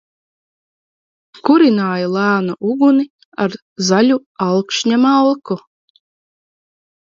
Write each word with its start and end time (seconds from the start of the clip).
Kurināja 1.49 2.07
lēnu 2.15 2.57
uguni 2.71 3.07
ar 3.45 3.59
zaļu 3.91 4.21
alkšņa 4.49 5.03
malku. 5.07 5.63